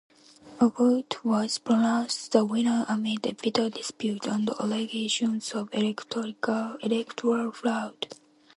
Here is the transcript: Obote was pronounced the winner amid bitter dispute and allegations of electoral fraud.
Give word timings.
Obote 0.59 1.23
was 1.23 1.59
pronounced 1.59 2.31
the 2.31 2.43
winner 2.43 2.87
amid 2.89 3.21
bitter 3.43 3.69
dispute 3.69 4.25
and 4.25 4.49
allegations 4.59 5.53
of 5.53 5.69
electoral 5.75 7.51
fraud. 7.51 8.07